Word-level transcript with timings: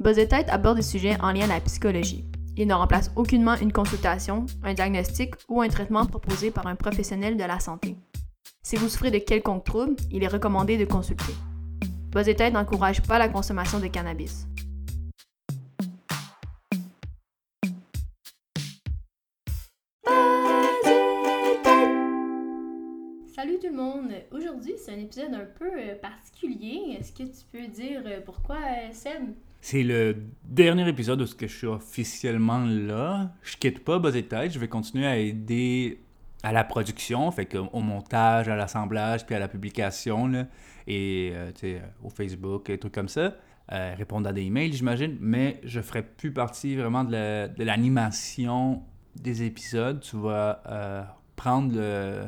Buzz 0.00 0.18
aborde 0.48 0.78
des 0.78 0.82
sujets 0.82 1.20
en 1.20 1.30
lien 1.30 1.44
à 1.44 1.48
la 1.48 1.60
psychologie. 1.60 2.24
Il 2.56 2.66
ne 2.66 2.72
remplace 2.72 3.10
aucunement 3.16 3.56
une 3.56 3.70
consultation, 3.70 4.46
un 4.62 4.72
diagnostic 4.72 5.34
ou 5.46 5.60
un 5.60 5.68
traitement 5.68 6.06
proposé 6.06 6.50
par 6.50 6.66
un 6.66 6.74
professionnel 6.74 7.36
de 7.36 7.44
la 7.44 7.60
santé. 7.60 7.98
Si 8.62 8.76
vous 8.76 8.88
souffrez 8.88 9.10
de 9.10 9.18
quelconque 9.18 9.64
trouble, 9.64 9.96
il 10.10 10.24
est 10.24 10.28
recommandé 10.28 10.78
de 10.78 10.86
consulter. 10.86 11.34
Buzz 12.12 12.26
n'encourage 12.50 13.02
pas 13.02 13.18
la 13.18 13.28
consommation 13.28 13.78
de 13.78 13.88
cannabis. 13.88 14.46
Salut 23.36 23.58
tout 23.58 23.68
le 23.68 23.76
monde! 23.76 24.12
Aujourd'hui, 24.32 24.72
c'est 24.78 24.92
un 24.92 24.98
épisode 24.98 25.34
un 25.34 25.44
peu 25.58 25.70
euh, 25.78 25.94
particulier. 25.94 26.96
Est-ce 26.98 27.12
que 27.12 27.24
tu 27.24 27.44
peux 27.52 27.66
dire 27.66 28.02
euh, 28.06 28.20
pourquoi, 28.24 28.56
euh, 28.56 28.92
Seb? 28.92 29.34
C'est 29.60 29.82
le 29.82 30.16
dernier 30.44 30.88
épisode 30.88 31.20
où 31.20 31.26
je 31.26 31.46
suis 31.46 31.66
officiellement 31.66 32.64
là. 32.64 33.30
Je 33.42 33.56
quitte 33.56 33.84
pas 33.84 33.98
Buzz 33.98 34.14
Tête, 34.28 34.52
je 34.52 34.58
vais 34.58 34.68
continuer 34.68 35.06
à 35.06 35.18
aider 35.18 36.00
à 36.42 36.52
la 36.52 36.64
production, 36.64 37.30
fait 37.30 37.44
que 37.44 37.58
au 37.58 37.80
montage, 37.80 38.48
à 38.48 38.56
l'assemblage, 38.56 39.26
puis 39.26 39.34
à 39.34 39.38
la 39.38 39.48
publication, 39.48 40.26
là, 40.28 40.46
et 40.86 41.34
au 42.02 42.08
Facebook, 42.08 42.70
et 42.70 42.78
trucs 42.78 42.94
comme 42.94 43.08
ça. 43.08 43.34
répondre 43.68 44.28
à 44.28 44.32
des 44.32 44.42
emails, 44.42 44.72
j'imagine, 44.72 45.16
mais 45.20 45.60
je 45.64 45.80
ferai 45.80 46.02
plus 46.02 46.32
partie 46.32 46.76
vraiment 46.76 47.04
de 47.04 47.62
l'animation 47.62 48.82
des 49.16 49.42
épisodes. 49.42 50.00
Tu 50.00 50.16
vas 50.16 51.14
prendre 51.36 51.74
le 51.74 52.24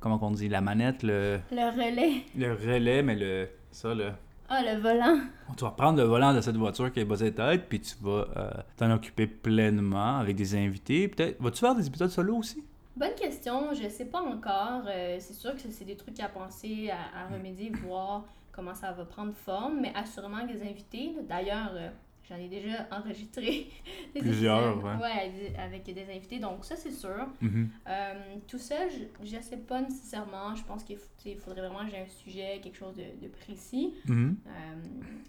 comment 0.00 0.18
on 0.22 0.30
dit, 0.30 0.48
la 0.48 0.62
manette, 0.62 1.02
le... 1.02 1.40
Le 1.52 1.70
relais. 1.70 2.22
Le 2.36 2.52
relais, 2.54 3.02
mais 3.02 3.16
le... 3.16 3.48
ça, 3.70 3.94
le... 3.94 4.12
Ah, 4.52 4.62
le 4.64 4.80
volant. 4.80 5.20
Tu 5.56 5.64
vas 5.64 5.70
prendre 5.70 5.98
le 5.98 6.04
volant 6.04 6.34
de 6.34 6.40
cette 6.40 6.56
voiture 6.56 6.92
qui 6.92 6.98
est 6.98 7.04
basée 7.04 7.32
tête, 7.32 7.68
puis 7.68 7.80
tu 7.80 7.94
vas 8.02 8.26
euh, 8.36 8.50
t'en 8.76 8.90
occuper 8.90 9.28
pleinement 9.28 10.18
avec 10.18 10.34
des 10.34 10.56
invités. 10.56 11.06
Peut-être, 11.06 11.40
vas-tu 11.40 11.60
faire 11.60 11.76
des 11.76 11.86
épisodes 11.86 12.10
solo 12.10 12.38
aussi? 12.38 12.64
Bonne 12.96 13.14
question, 13.14 13.72
je 13.72 13.88
sais 13.88 14.06
pas 14.06 14.20
encore. 14.20 14.82
Euh, 14.88 15.16
c'est 15.20 15.34
sûr 15.34 15.54
que 15.54 15.60
c'est 15.70 15.84
des 15.84 15.96
trucs 15.96 16.18
à 16.18 16.28
penser, 16.28 16.90
à, 16.90 17.20
à 17.20 17.32
remédier, 17.32 17.70
voir 17.86 18.24
comment 18.50 18.74
ça 18.74 18.90
va 18.90 19.04
prendre 19.04 19.32
forme, 19.32 19.82
mais 19.82 19.92
assurément 19.94 20.44
des 20.44 20.60
invités. 20.62 21.14
D'ailleurs, 21.28 21.70
euh, 21.74 21.88
J'en 22.30 22.36
ai 22.36 22.48
déjà 22.48 22.86
enregistré 22.92 23.66
Plusieurs, 24.16 24.84
ouais. 24.84 25.52
avec 25.58 25.82
des 25.82 26.06
invités, 26.14 26.38
donc 26.38 26.64
ça 26.64 26.76
c'est 26.76 26.92
sûr. 26.92 27.26
Mm-hmm. 27.42 27.66
Euh, 27.88 28.14
tout 28.46 28.58
ça, 28.58 28.76
je 28.88 29.36
ne 29.36 29.42
sais 29.42 29.56
pas 29.56 29.80
nécessairement. 29.80 30.54
Je 30.54 30.62
pense 30.62 30.84
qu'il 30.84 31.36
faudrait 31.38 31.66
vraiment 31.66 31.84
que 31.84 31.90
j'ai 31.90 31.98
un 31.98 32.06
sujet, 32.06 32.60
quelque 32.62 32.76
chose 32.76 32.94
de, 32.94 33.28
précis. 33.28 33.94
Mm-hmm. 34.06 34.34
Euh, 34.46 34.52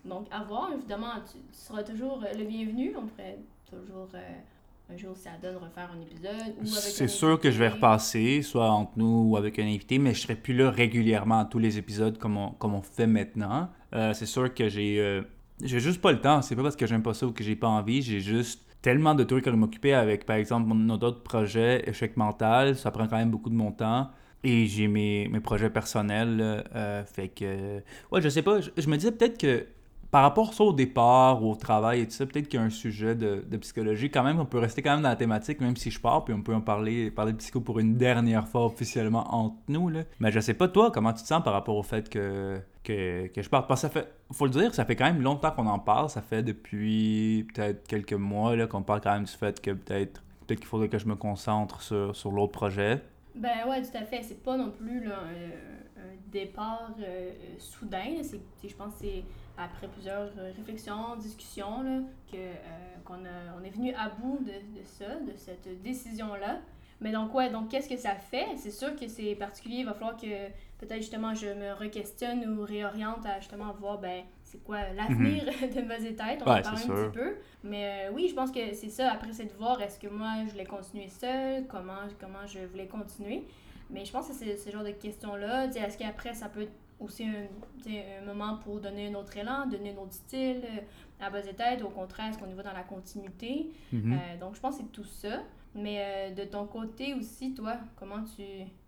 donc 0.05 0.27
à 0.29 0.43
voir, 0.43 0.71
évidemment, 0.73 1.13
tu, 1.31 1.39
seras 1.51 1.81
toujours 1.83 2.23
le 2.37 2.43
bienvenu. 2.43 2.93
On 2.95 3.07
pourrait 3.07 3.39
toujours, 3.67 4.09
euh, 4.13 4.93
un 4.93 4.97
jour, 4.97 5.15
si 5.17 5.23
ça 5.23 5.31
donne, 5.41 5.57
refaire 5.57 5.89
un 5.97 6.01
épisode. 6.01 6.67
C'est 6.67 7.07
sûr 7.07 7.39
que 7.39 7.49
je 7.49 7.57
vais 7.57 7.69
repasser, 7.69 8.43
soit 8.43 8.69
entre 8.69 8.91
nous 8.97 9.29
ou 9.29 9.37
avec 9.37 9.57
un 9.57 9.65
invité, 9.65 9.97
mais 9.97 10.13
je 10.13 10.21
serai 10.21 10.35
plus 10.35 10.53
là 10.53 10.69
régulièrement 10.69 11.39
à 11.39 11.45
tous 11.45 11.59
les 11.59 11.79
épisodes 11.79 12.19
comme 12.19 12.37
on, 12.37 12.51
comme 12.51 12.75
on 12.75 12.83
fait 12.83 13.07
maintenant. 13.07 13.69
c'est 13.91 14.27
sûr 14.27 14.53
que 14.53 14.69
j'ai 14.69 15.23
j'ai 15.63 15.79
juste 15.79 16.01
pas 16.01 16.11
le 16.11 16.21
temps. 16.21 16.41
C'est 16.41 16.55
pas 16.55 16.63
parce 16.63 16.75
que 16.75 16.87
j'aime 16.87 17.03
pas 17.03 17.13
ça 17.13 17.25
ou 17.25 17.31
que 17.31 17.43
j'ai 17.43 17.55
pas 17.55 17.67
envie. 17.67 18.01
J'ai 18.01 18.19
juste 18.19 18.61
tellement 18.81 19.15
de 19.15 19.23
trucs 19.23 19.47
à 19.47 19.51
m'occuper 19.51 19.93
avec, 19.93 20.25
par 20.25 20.35
exemple, 20.35 20.73
notre 20.73 21.07
autre 21.07 21.23
projet, 21.23 21.87
échec 21.87 22.17
mental. 22.17 22.75
Ça 22.75 22.91
prend 22.91 23.07
quand 23.07 23.17
même 23.17 23.31
beaucoup 23.31 23.49
de 23.49 23.55
mon 23.55 23.71
temps. 23.71 24.09
Et 24.43 24.65
j'ai 24.65 24.87
mes, 24.87 25.27
mes 25.27 25.39
projets 25.39 25.69
personnels. 25.69 26.63
Euh, 26.75 27.03
fait 27.05 27.29
que. 27.29 27.81
Ouais, 28.11 28.21
je 28.21 28.29
sais 28.29 28.41
pas. 28.41 28.59
Je, 28.61 28.89
me 28.89 28.97
disais 28.97 29.11
peut-être 29.11 29.37
que 29.37 29.65
par 30.11 30.23
rapport 30.23 30.53
soit 30.53 30.67
au 30.67 30.73
départ 30.73 31.43
au 31.43 31.55
travail 31.55 32.01
et 32.01 32.05
tout 32.05 32.11
ça, 32.11 32.25
peut-être 32.25 32.47
qu'il 32.49 32.59
y 32.59 32.63
a 32.63 32.65
un 32.65 32.69
sujet 32.69 33.15
de, 33.15 33.43
de, 33.49 33.57
psychologie. 33.57 34.11
Quand 34.11 34.23
même, 34.23 34.39
on 34.39 34.45
peut 34.45 34.59
rester 34.59 34.81
quand 34.81 34.91
même 34.91 35.01
dans 35.01 35.09
la 35.09 35.15
thématique, 35.15 35.61
même 35.61 35.77
si 35.77 35.89
je 35.89 35.99
pars, 35.99 36.25
puis 36.25 36.33
on 36.33 36.41
peut 36.41 36.53
en 36.53 36.61
parler, 36.61 37.09
parler 37.09 37.31
de 37.31 37.37
psycho 37.37 37.61
pour 37.61 37.79
une 37.79 37.95
dernière 37.95 38.47
fois 38.47 38.65
officiellement 38.65 39.33
entre 39.33 39.55
nous. 39.69 39.89
Là. 39.89 40.01
Mais 40.19 40.31
je 40.31 40.39
sais 40.39 40.53
pas, 40.53 40.67
toi, 40.67 40.91
comment 40.91 41.13
tu 41.13 41.23
te 41.23 41.27
sens 41.27 41.41
par 41.43 41.53
rapport 41.53 41.77
au 41.77 41.83
fait 41.83 42.09
que 42.09 42.59
que, 42.83 43.27
que 43.27 43.41
je 43.41 43.49
parle. 43.49 43.67
Parce 43.67 43.83
que 43.83 43.93
ça 43.93 44.05
faut 44.31 44.45
le 44.45 44.51
dire, 44.51 44.73
ça 44.73 44.85
fait 44.85 44.95
quand 44.95 45.05
même 45.05 45.21
longtemps 45.21 45.51
qu'on 45.51 45.67
en 45.67 45.79
parle. 45.79 46.09
Ça 46.09 46.21
fait 46.21 46.43
depuis 46.43 47.47
peut-être 47.53 47.87
quelques 47.87 48.13
mois 48.13 48.55
là, 48.55 48.67
qu'on 48.67 48.81
parle 48.81 49.01
quand 49.01 49.13
même 49.13 49.25
du 49.25 49.31
fait 49.31 49.61
que 49.61 49.71
peut-être 49.71 50.23
peut 50.47 50.55
qu'il 50.55 50.65
faudrait 50.65 50.89
que 50.89 50.97
je 50.97 51.07
me 51.07 51.15
concentre 51.15 51.81
sur, 51.81 52.15
sur 52.15 52.31
l'autre 52.31 52.51
projet. 52.51 53.01
Ben 53.35 53.67
ouais, 53.69 53.81
tout 53.81 53.95
à 53.95 54.03
fait. 54.03 54.23
C'est 54.23 54.43
pas 54.43 54.57
non 54.57 54.71
plus 54.71 55.05
là, 55.05 55.19
un, 55.19 56.01
départ 56.31 56.91
euh, 56.99 57.31
soudain. 57.59 58.21
C'est, 58.21 58.41
je 58.67 58.75
pense 58.75 58.93
que 58.95 59.01
c'est 59.01 59.23
après 59.57 59.87
plusieurs 59.87 60.29
réflexions, 60.57 61.15
discussions, 61.17 61.83
là, 61.83 61.99
que, 62.31 62.37
euh, 62.37 62.95
qu'on 63.05 63.25
a, 63.25 63.57
on 63.59 63.63
est 63.63 63.69
venu 63.69 63.93
à 63.93 64.09
bout 64.09 64.39
de, 64.39 64.79
de 64.79 64.83
ça, 64.83 65.15
de 65.15 65.33
cette 65.37 65.81
décision-là. 65.81 66.59
Mais 67.01 67.11
donc, 67.11 67.33
ouais, 67.33 67.49
donc 67.49 67.69
qu'est-ce 67.69 67.89
que 67.89 67.97
ça 67.97 68.15
fait? 68.15 68.45
C'est 68.57 68.71
sûr 68.71 68.95
que 68.95 69.07
c'est 69.07 69.33
particulier. 69.35 69.77
Il 69.77 69.85
va 69.85 69.93
falloir 69.93 70.15
que 70.15 70.47
peut-être 70.77 71.01
justement 71.01 71.33
je 71.33 71.47
me 71.47 71.73
re-questionne 71.73 72.47
ou 72.47 72.63
réoriente 72.63 73.25
à 73.25 73.39
justement 73.39 73.73
voir, 73.73 73.97
ben, 73.97 74.23
c'est 74.43 74.63
quoi 74.63 74.89
l'avenir 74.95 75.45
mhm. 75.45 75.69
de 75.75 75.81
Buzz 75.81 76.03
Tête. 76.15 76.43
On 76.45 76.51
ouais, 76.51 76.59
en 76.59 76.61
parle 76.61 76.77
un 76.77 77.09
petit 77.09 77.17
peu. 77.17 77.35
Mais 77.63 78.07
euh, 78.07 78.13
oui, 78.13 78.27
je 78.29 78.35
pense 78.35 78.51
que 78.51 78.73
c'est 78.73 78.89
ça. 78.89 79.11
Après, 79.11 79.33
c'est 79.33 79.45
de 79.45 79.53
voir 79.53 79.81
est-ce 79.81 79.99
que 79.99 80.07
moi, 80.07 80.43
je 80.45 80.51
voulais 80.51 80.65
continuer 80.65 81.07
seule, 81.07 81.65
comment, 81.67 82.07
comment 82.19 82.45
je 82.45 82.59
voulais 82.59 82.87
continuer? 82.87 83.47
Mais 83.89 84.05
je 84.05 84.11
pense 84.11 84.27
que 84.27 84.33
c'est 84.33 84.55
ce 84.55 84.69
genre 84.69 84.83
de 84.83 84.91
questions-là. 84.91 85.65
Est-ce 85.65 85.97
qu'après, 85.97 86.35
ça 86.35 86.49
peut 86.49 86.67
être 87.01 87.05
aussi 87.05 87.25
un, 87.25 88.21
un, 88.21 88.25
moment 88.25 88.57
pour 88.57 88.79
donner 88.79 89.07
un 89.07 89.15
autre 89.15 89.35
élan, 89.37 89.67
donner 89.67 89.91
un 89.91 90.01
autre 90.01 90.13
style 90.13 90.61
euh, 90.63 91.25
à 91.25 91.29
Buzz 91.29 91.45
Tête? 91.55 91.81
Au 91.83 91.89
contraire, 91.89 92.29
est-ce 92.29 92.37
qu'on 92.37 92.49
y 92.49 92.53
va 92.53 92.63
dans 92.63 92.73
la 92.73 92.83
continuité? 92.83 93.71
Mhm. 93.91 94.13
Euh, 94.13 94.39
donc, 94.39 94.55
je 94.55 94.59
pense 94.59 94.77
que 94.77 94.83
c'est 94.83 94.91
tout 94.91 95.03
ça. 95.03 95.41
Mais 95.73 95.99
euh, 95.99 96.33
de 96.33 96.43
ton 96.43 96.65
côté 96.65 97.13
aussi, 97.13 97.53
toi, 97.53 97.77
comment 97.97 98.23
tu, 98.35 98.43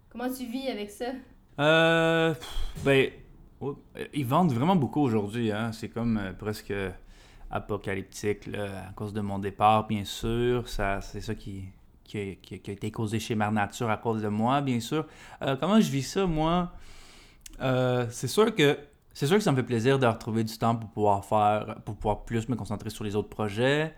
comment 0.09 0.29
tu 0.29 0.46
vis 0.46 0.68
avec 0.68 0.90
ça? 0.90 1.12
Euh. 1.59 2.34
Ben. 2.84 3.12
Oh, 3.62 3.79
ils 4.13 4.25
vendent 4.25 4.52
vraiment 4.52 4.75
beaucoup 4.75 5.00
aujourd'hui. 5.00 5.50
Hein? 5.50 5.72
C'est 5.72 5.88
comme 5.88 6.19
presque 6.38 6.73
apocalyptique 7.50 8.47
là, 8.47 8.90
à 8.90 8.91
cause 8.91 9.13
de 9.13 9.22
mon 9.22 9.40
départ, 9.40 9.88
bien 9.88 10.03
sûr. 10.03 10.68
Ça, 10.68 11.00
c'est 11.00 11.22
ça 11.22 11.34
qui, 11.34 11.63
qui, 12.03 12.18
a, 12.18 12.35
qui, 12.35 12.69
a, 12.69 12.73
été 12.73 12.91
causé 12.91 13.19
chez 13.19 13.35
Mère 13.35 13.53
Nature 13.53 13.90
à 13.90 13.96
cause 13.96 14.22
de 14.22 14.28
moi, 14.28 14.59
bien 14.59 14.81
sûr. 14.81 15.06
Comment 15.62 15.79
je 15.79 15.90
vis 15.90 16.03
ça, 16.03 16.25
moi? 16.25 16.73
C'est 17.59 18.28
sûr 18.28 18.53
que 18.53 18.78
c'est 19.14 19.28
sûr 19.28 19.38
que 19.38 19.44
ça 19.44 19.52
me 19.52 19.58
fait 19.58 19.64
plaisir 19.64 20.00
de 20.00 20.08
retrouver 20.08 20.44
du 20.44 20.58
temps 20.58 20.75
pour 20.75 20.90
pouvoir 20.90 21.24
faire, 21.24 21.75
pour 21.86 21.96
pouvoir 21.96 22.25
plus 22.25 22.50
me 22.50 22.56
concentrer 22.56 22.90
sur 22.90 23.03
les 23.03 23.16
autres 23.16 23.30
projets 23.30 23.94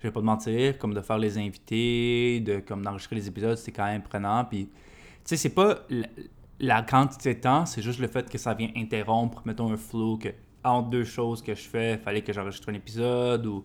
je 0.00 0.06
vais 0.06 0.12
pas 0.12 0.20
te 0.20 0.24
mentir, 0.24 0.78
comme 0.78 0.94
de 0.94 1.00
faire 1.00 1.18
les 1.18 1.38
invités, 1.38 2.40
de 2.40 2.60
comme 2.60 2.82
d'enregistrer 2.82 3.16
les 3.16 3.28
épisodes, 3.28 3.56
c'est 3.56 3.72
quand 3.72 3.86
même 3.86 4.02
prenant. 4.02 4.44
Puis, 4.44 4.66
tu 4.66 4.70
sais, 5.24 5.36
c'est 5.36 5.50
pas 5.50 5.78
la, 6.60 6.82
quantité 6.82 7.34
de 7.34 7.40
temps, 7.40 7.66
c'est 7.66 7.82
juste 7.82 7.98
le 7.98 8.06
fait 8.06 8.30
que 8.30 8.38
ça 8.38 8.54
vient 8.54 8.70
interrompre, 8.76 9.42
mettons, 9.44 9.72
un 9.72 9.76
flow 9.76 10.18
que 10.18 10.28
entre 10.64 10.90
deux 10.90 11.04
choses 11.04 11.42
que 11.42 11.54
je 11.54 11.62
fais, 11.68 11.98
fallait 11.98 12.22
que 12.22 12.32
j'enregistre 12.32 12.68
un 12.70 12.74
épisode 12.74 13.46
ou, 13.46 13.64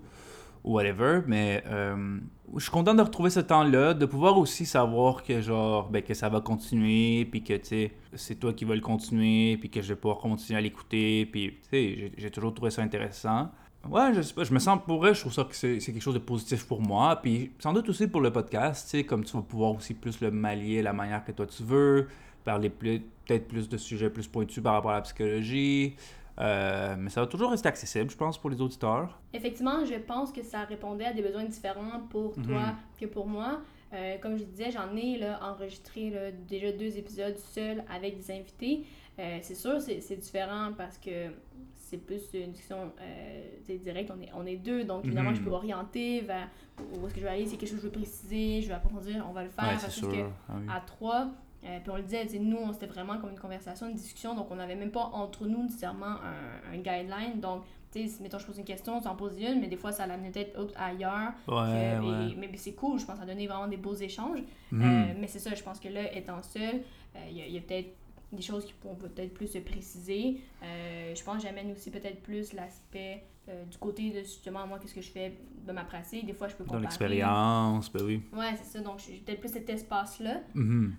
ou 0.63 0.73
whatever. 0.73 1.21
Mais 1.27 1.63
euh, 1.67 2.19
je 2.55 2.61
suis 2.61 2.71
content 2.71 2.93
de 2.93 3.01
retrouver 3.01 3.29
ce 3.29 3.39
temps-là, 3.39 3.93
de 3.93 4.05
pouvoir 4.05 4.37
aussi 4.37 4.65
savoir 4.65 5.23
que 5.23 5.41
genre 5.41 5.89
ben, 5.89 6.01
que 6.01 6.13
ça 6.13 6.29
va 6.29 6.41
continuer, 6.41 7.25
puis 7.25 7.43
que 7.43 7.53
tu 7.53 7.91
c'est 8.15 8.35
toi 8.35 8.53
qui 8.53 8.65
vas 8.65 8.75
le 8.75 8.81
continuer, 8.81 9.57
puis 9.57 9.69
que 9.69 9.81
je 9.81 9.89
vais 9.89 9.95
pouvoir 9.95 10.19
continuer 10.19 10.59
à 10.59 10.61
l'écouter, 10.61 11.25
puis 11.25 11.57
tu 11.63 11.69
sais, 11.69 12.11
j'ai 12.17 12.31
toujours 12.31 12.53
trouvé 12.53 12.71
ça 12.71 12.81
intéressant. 12.81 13.49
Ouais, 13.89 14.13
je 14.13 14.21
sais 14.21 14.33
pas, 14.33 14.45
je 14.45 14.53
me 14.53 14.59
sens 14.59 14.79
pour 14.85 15.05
elle, 15.05 15.13
je 15.13 15.19
trouve 15.19 15.33
ça 15.33 15.43
que 15.43 15.53
c'est 15.53 15.77
quelque 15.79 15.99
chose 15.99 16.13
de 16.13 16.19
positif 16.19 16.65
pour 16.65 16.81
moi. 16.81 17.19
Puis 17.21 17.51
sans 17.59 17.73
doute 17.73 17.89
aussi 17.89 18.07
pour 18.07 18.21
le 18.21 18.31
podcast, 18.31 18.85
tu 18.89 18.97
sais, 18.97 19.03
comme 19.03 19.25
tu 19.25 19.35
vas 19.35 19.43
pouvoir 19.43 19.75
aussi 19.75 19.93
plus 19.93 20.21
le 20.21 20.31
mallier 20.31 20.81
la 20.81 20.93
manière 20.93 21.25
que 21.25 21.33
toi 21.33 21.45
tu 21.45 21.63
veux, 21.63 22.07
parler 22.45 22.69
peut-être 22.69 23.47
plus 23.47 23.67
de 23.67 23.77
sujets 23.77 24.09
plus 24.09 24.27
pointus 24.27 24.63
par 24.63 24.73
rapport 24.73 24.91
à 24.91 24.95
la 24.95 25.01
psychologie. 25.01 25.95
Euh, 26.39 26.95
mais 26.97 27.09
ça 27.09 27.21
va 27.21 27.27
toujours 27.27 27.51
rester 27.51 27.67
accessible, 27.67 28.09
je 28.09 28.17
pense, 28.17 28.37
pour 28.37 28.49
les 28.49 28.59
auditeurs. 28.61 29.19
Effectivement, 29.33 29.85
je 29.85 29.95
pense 29.95 30.31
que 30.31 30.41
ça 30.41 30.63
répondait 30.63 31.05
à 31.05 31.13
des 31.13 31.21
besoins 31.21 31.45
différents 31.45 32.01
pour 32.09 32.33
toi 32.35 32.61
mhm. 32.61 32.75
que 32.99 33.05
pour 33.05 33.27
moi. 33.27 33.61
Euh, 33.93 34.17
comme 34.17 34.37
je 34.37 34.43
disais, 34.43 34.71
j'en 34.71 34.95
ai 34.95 35.19
là, 35.19 35.39
enregistré 35.43 36.09
là, 36.09 36.31
déjà 36.31 36.71
deux 36.71 36.97
épisodes 36.97 37.37
seuls 37.37 37.83
avec 37.93 38.17
des 38.17 38.31
invités. 38.31 38.85
Euh, 39.19 39.37
c'est 39.41 39.55
sûr, 39.55 39.79
c'est 39.79 40.15
différent 40.15 40.71
parce 40.75 40.97
que 40.97 41.29
c'est 41.75 41.97
plus 41.97 42.21
une 42.33 42.51
discussion 42.51 42.91
euh, 42.99 43.75
directe. 43.77 44.11
On 44.17 44.19
est, 44.19 44.31
on 44.33 44.45
est 44.47 44.55
deux, 44.55 44.83
donc 44.83 45.05
évidemment, 45.05 45.35
je 45.35 45.41
peux 45.41 45.49
mhm. 45.49 45.55
orienter 45.55 46.21
vers 46.21 46.49
où 46.79 47.05
est-ce 47.05 47.13
que 47.13 47.19
je 47.19 47.25
vais 47.25 47.31
aller, 47.31 47.45
c'est 47.45 47.57
quelque 47.57 47.69
chose 47.69 47.77
que 47.77 47.83
je 47.83 47.87
veux 47.87 47.99
préciser, 47.99 48.61
je 48.63 48.69
vais 48.69 48.73
approfondir, 48.73 49.23
on 49.29 49.33
va 49.33 49.43
le 49.43 49.51
faire. 49.51 49.77
parce 49.79 50.01
que 50.01 50.25
ah 50.49 50.77
à 50.77 50.79
trois, 50.81 51.27
euh, 51.65 51.79
puis 51.79 51.91
on 51.91 51.95
le 51.95 52.03
disait, 52.03 52.27
nous, 52.39 52.73
c'était 52.73 52.87
vraiment 52.87 53.17
comme 53.17 53.31
une 53.31 53.39
conversation, 53.39 53.87
une 53.87 53.95
discussion, 53.95 54.35
donc 54.35 54.47
on 54.51 54.55
n'avait 54.55 54.75
même 54.75 54.91
pas 54.91 55.09
entre 55.13 55.45
nous 55.45 55.63
nécessairement 55.63 56.05
un, 56.05 56.73
un 56.73 56.77
guideline. 56.77 57.39
Donc, 57.39 57.63
tu 57.91 58.07
sais, 58.07 58.23
mettons, 58.23 58.39
je 58.39 58.45
pose 58.45 58.57
une 58.57 58.65
question, 58.65 58.99
tu 59.01 59.07
en 59.07 59.15
poses 59.15 59.39
une, 59.39 59.59
mais 59.59 59.67
des 59.67 59.77
fois, 59.77 59.91
ça 59.91 60.07
l'amenait 60.07 60.31
peut-être 60.31 60.59
ailleurs. 60.75 61.33
Ouais, 61.47 62.35
mais 62.37 62.57
c'est 62.57 62.73
cool, 62.73 62.99
je 62.99 63.05
pense, 63.05 63.17
ça 63.17 63.23
a 63.23 63.25
donné 63.25 63.47
vraiment 63.47 63.67
des 63.67 63.77
beaux 63.77 63.95
échanges. 63.95 64.39
Mhm. 64.71 64.81
Euh, 64.81 65.13
mais 65.19 65.27
c'est 65.27 65.39
ça, 65.39 65.53
je 65.53 65.63
pense 65.63 65.79
que 65.79 65.89
là, 65.89 66.13
étant 66.15 66.41
seul, 66.41 66.81
il 67.29 67.37
y 67.37 67.57
a, 67.57 67.59
a 67.59 67.61
peut-être 67.61 67.95
des 68.33 68.41
choses 68.41 68.65
qui 68.65 68.73
pourront 68.73 68.95
peut-être 68.95 69.33
plus 69.33 69.47
se 69.47 69.59
préciser. 69.59 70.41
Euh, 70.63 71.13
je 71.15 71.23
pense 71.23 71.37
que 71.37 71.43
j'amène 71.43 71.71
aussi 71.71 71.91
peut-être 71.91 72.21
plus 72.21 72.53
l'aspect 72.53 73.23
euh, 73.49 73.65
du 73.65 73.77
côté 73.77 74.09
de 74.11 74.19
justement 74.19 74.65
moi 74.67 74.79
qu'est-ce 74.79 74.95
que 74.95 75.01
je 75.01 75.09
fais 75.11 75.37
de 75.67 75.71
ma 75.71 75.83
pratique? 75.83 76.25
Des 76.25 76.33
fois 76.33 76.47
je 76.47 76.55
peux 76.55 76.63
Dans 76.63 76.71
comparer 76.71 76.83
l'expérience, 76.83 77.91
ben 77.91 78.03
oui. 78.03 78.21
ouais 78.33 78.53
c'est 78.57 78.77
ça 78.77 78.83
donc 78.83 78.99
j'ai 78.99 79.17
peut-être 79.17 79.39
plus 79.39 79.49
cet 79.51 79.69
espace 79.69 80.19
là 80.19 80.41
Mhm. 80.55 80.95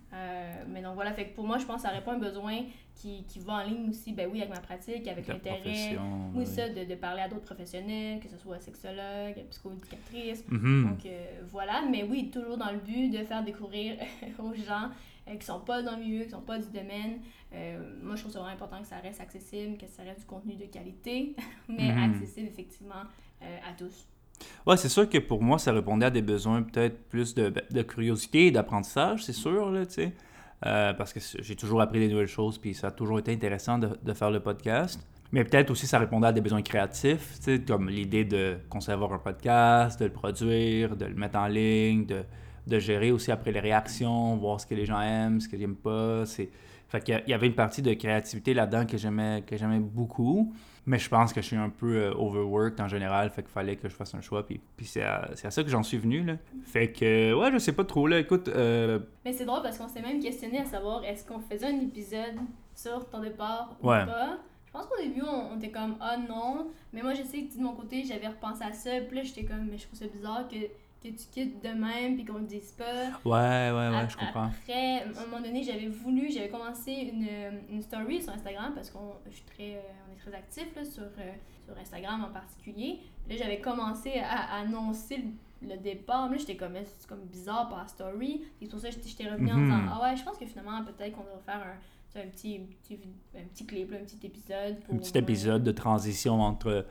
mais 0.69 0.81
donc 0.81 0.95
voilà 0.95 1.13
fait 1.13 1.29
que 1.29 1.35
pour 1.35 1.45
moi 1.47 1.57
je 1.57 1.65
pense 1.65 1.77
que 1.83 1.87
ça 1.87 1.93
répond 1.93 2.11
à 2.11 2.15
un 2.15 2.19
besoin 2.19 2.57
qui, 2.95 3.23
qui 3.27 3.39
va 3.39 3.53
en 3.55 3.63
ligne 3.63 3.89
aussi 3.89 4.13
ben 4.13 4.29
oui 4.31 4.41
avec 4.41 4.53
ma 4.53 4.61
pratique 4.61 5.07
avec 5.07 5.27
l'intérêt 5.27 5.97
oui 6.33 6.39
ouais. 6.39 6.45
ça 6.45 6.69
de, 6.69 6.83
de 6.85 6.95
parler 6.95 7.21
à 7.21 7.27
d'autres 7.27 7.45
professionnels 7.45 8.19
que 8.19 8.29
ce 8.29 8.37
soit 8.37 8.59
sexologue 8.59 9.35
psychoéducatrice 9.49 10.43
Mhm. 10.49 10.89
donc 10.89 11.05
euh, 11.05 11.25
voilà, 11.49 11.83
mais 11.89 12.03
oui, 12.03 12.29
toujours 12.31 12.57
dans 12.57 12.71
le 12.71 12.77
but 12.79 13.09
de 13.09 13.23
faire 13.23 13.43
découvrir 13.43 13.95
aux 14.39 14.53
gens 14.53 14.89
qui 15.39 15.45
sont 15.45 15.59
pas 15.59 15.81
dans 15.81 15.97
le 15.97 16.03
milieu, 16.03 16.23
qui 16.23 16.29
sont 16.31 16.41
pas 16.41 16.57
du 16.59 16.67
domaine. 16.69 17.19
Euh, 17.53 17.79
moi, 18.01 18.15
je 18.15 18.21
trouve 18.21 18.31
ça 18.33 18.39
vraiment 18.39 18.53
important 18.53 18.81
que 18.81 18.87
ça 18.87 18.97
reste 18.97 19.19
accessible, 19.21 19.77
que 19.77 19.87
ça 19.87 20.03
reste 20.03 20.19
du 20.21 20.25
contenu 20.25 20.55
de 20.55 20.65
qualité, 20.65 21.35
mais 21.67 21.91
Mhm. 21.91 22.13
accessible 22.13 22.47
effectivement 22.47 23.03
euh, 23.41 23.57
à 23.69 23.73
tous. 23.77 24.07
Ouais, 24.67 24.77
c'est 24.77 24.89
sûr 24.89 25.07
que 25.09 25.17
pour 25.17 25.41
moi, 25.41 25.57
ça 25.57 25.71
répondait 25.71 26.05
à 26.07 26.09
des 26.11 26.21
besoins 26.21 26.61
peut-être 26.63 27.07
plus 27.09 27.33
de, 27.35 27.53
de 27.71 27.81
curiosité 27.81 28.47
et 28.47 28.51
d'apprentissage, 28.51 29.23
c'est 29.23 29.33
sûr, 29.33 29.71
là, 29.71 29.85
tu 29.85 29.93
sais. 29.93 30.13
Euh, 30.65 30.93
parce 30.93 31.11
que 31.13 31.19
j'ai 31.41 31.55
toujours 31.55 31.81
appris 31.81 31.99
des 31.99 32.07
nouvelles 32.07 32.27
choses, 32.27 32.57
puis 32.57 32.73
ça 32.73 32.87
a 32.87 32.91
toujours 32.91 33.19
été 33.19 33.31
intéressant 33.31 33.77
de, 33.77 33.89
de 34.01 34.13
faire 34.13 34.31
le 34.31 34.39
podcast. 34.39 34.99
Mais 35.31 35.43
peut-être 35.43 35.69
aussi, 35.71 35.85
ça 35.87 35.99
répondait 35.99 36.27
à 36.27 36.31
des 36.31 36.41
besoins 36.41 36.61
créatifs, 36.61 37.35
tu 37.37 37.43
sais, 37.43 37.61
comme 37.61 37.89
l'idée 37.89 38.23
de 38.25 38.57
concevoir 38.69 39.11
un 39.13 39.17
podcast, 39.19 39.99
de 39.99 40.05
le 40.05 40.11
produire, 40.11 40.95
de 40.95 41.05
le 41.05 41.15
mettre 41.15 41.37
en 41.37 41.47
ligne, 41.47 42.05
de, 42.05 42.23
de 42.67 42.79
gérer 42.79 43.11
aussi 43.11 43.31
après 43.31 43.51
les 43.51 43.59
réactions, 43.59 44.35
voir 44.37 44.59
ce 44.59 44.65
que 44.65 44.75
les 44.75 44.85
gens 44.85 44.99
aiment, 45.01 45.39
ce 45.39 45.47
qu'ils 45.49 45.59
n'aiment 45.59 45.75
pas. 45.75 46.25
C'est... 46.25 46.49
Fait 46.87 47.01
qu'il 47.03 47.13
y 47.15 47.17
a- 47.17 47.21
il 47.25 47.29
y 47.29 47.33
avait 47.33 47.47
une 47.47 47.55
partie 47.55 47.81
de 47.81 47.93
créativité 47.93 48.53
là-dedans 48.53 48.85
que 48.85 48.97
j'aimais, 48.97 49.43
que 49.45 49.57
j'aimais 49.57 49.79
beaucoup. 49.79 50.53
Mais 50.87 50.99
je 50.99 51.09
pense 51.09 51.33
que 51.33 51.41
je 51.41 51.47
suis 51.47 51.55
un 51.55 51.69
peu 51.69 51.95
euh, 51.95 52.13
overworked 52.13 52.79
en 52.79 52.87
général, 52.87 53.31
fait 53.31 53.41
qu'il 53.41 53.49
fallait 53.51 53.75
que 53.75 53.89
je 53.89 53.95
fasse 53.95 54.13
un 54.13 54.21
choix, 54.21 54.45
puis, 54.45 54.61
puis 54.77 54.85
c'est, 54.85 55.01
à, 55.01 55.31
c'est 55.33 55.47
à 55.47 55.51
ça 55.51 55.63
que 55.63 55.69
j'en 55.69 55.81
suis 55.81 55.97
venu, 55.97 56.23
là. 56.23 56.35
Fait 56.63 56.91
que, 56.91 57.33
ouais, 57.33 57.51
je 57.51 57.57
sais 57.57 57.71
pas 57.73 57.85
trop, 57.85 58.05
là, 58.05 58.19
écoute, 58.19 58.49
euh, 58.49 58.99
Mais 59.25 59.33
c'est 59.33 59.45
drôle 59.45 59.63
parce 59.63 59.79
qu'on 59.79 59.87
s'est 59.87 60.03
même 60.03 60.19
questionné 60.19 60.59
à 60.59 60.65
savoir 60.65 61.03
est-ce 61.03 61.25
qu'on 61.25 61.39
faisait 61.39 61.65
un 61.65 61.79
épisode 61.81 62.35
sur 62.75 63.09
ton 63.09 63.19
départ 63.19 63.75
ou 63.81 63.87
pas? 63.87 64.37
Je 64.67 64.71
pense 64.71 64.85
qu'au 64.85 65.01
début, 65.01 65.23
on, 65.25 65.53
on 65.53 65.57
était 65.57 65.71
comme 65.71 65.95
ah 66.01 66.17
non, 66.17 66.67
mais 66.93 67.01
moi 67.01 67.15
je 67.15 67.23
sais 67.23 67.41
que 67.45 67.57
de 67.57 67.63
mon 67.63 67.73
côté, 67.73 68.03
j'avais 68.03 68.27
repensé 68.27 68.63
à 68.63 68.71
ça, 68.71 68.91
puis 69.07 69.17
là 69.17 69.23
j'étais 69.23 69.43
comme 69.45 69.65
mais 69.71 69.79
je 69.79 69.87
trouve 69.87 69.97
ça 69.97 70.05
bizarre 70.05 70.47
que, 70.47 70.57
que 71.11 71.17
tu 71.17 71.27
quittes 71.31 71.63
de 71.63 71.69
même 71.69 72.15
puis 72.15 72.25
qu'on 72.25 72.37
le 72.39 72.45
dise 72.45 72.71
pas. 72.71 73.07
ouais, 73.25 73.71
ouais, 73.71 73.95
ouais, 73.95 74.09
je 74.09 74.17
comprends. 74.17 74.45
Après, 74.45 74.99
à 75.01 75.03
un 75.21 75.25
moment 75.29 75.41
donné, 75.41 75.63
j'avais 75.63 75.87
voulu, 75.87 76.29
j'avais 76.31 76.49
commencé 76.49 76.91
une, 76.91 77.27
une 77.69 77.81
story 77.81 78.21
sur 78.21 78.33
Instagram 78.33 78.73
parce 78.75 78.89
qu'on 78.89 79.13
je 79.29 79.35
suis 79.35 79.45
très, 79.45 79.75
euh, 79.75 79.81
on 80.09 80.13
est 80.13 80.17
très 80.19 80.33
actifs 80.37 80.75
là, 80.75 80.83
sur, 80.83 81.03
euh, 81.03 81.31
sur 81.65 81.77
Instagram 81.77 82.23
en 82.23 82.31
particulier. 82.33 82.99
Là, 83.29 83.35
j'avais 83.37 83.59
commencé 83.59 84.19
à, 84.19 84.55
à 84.55 84.61
annoncer 84.61 85.17
le, 85.61 85.69
le 85.69 85.77
départ. 85.77 86.29
Mais 86.29 86.35
là, 86.37 86.41
j'étais 86.41 86.57
comme, 86.57 86.73
c'est 86.83 87.07
comme 87.07 87.25
bizarre 87.25 87.69
par 87.69 87.89
story. 87.89 88.43
Et 88.61 88.65
c'est 88.65 88.71
pour 88.71 88.79
ça 88.79 88.89
que 88.89 88.95
j'étais- 89.03 89.29
revenue 89.29 89.51
en 89.51 89.57
Mhm. 89.57 89.65
disant, 89.65 89.91
ah 89.93 90.01
ouais, 90.03 90.15
je 90.17 90.23
pense 90.23 90.37
que 90.37 90.45
finalement, 90.45 90.83
peut-être 90.83 91.13
qu'on 91.15 91.23
devrait 91.23 91.41
faire 91.45 91.61
un, 91.63 92.19
un, 92.21 92.27
petit, 92.27 92.61
un, 92.61 92.65
petit, 92.83 92.99
un 93.37 93.43
petit 93.53 93.65
clip, 93.65 93.91
un 93.93 94.03
petit 94.05 94.25
épisode. 94.25 94.79
Pour, 94.85 94.95
Un 94.95 94.97
petit 94.99 95.17
euh, 95.17 95.21
épisode 95.21 95.63
de 95.63 95.71
transition 95.71 96.39
entre, 96.41 96.85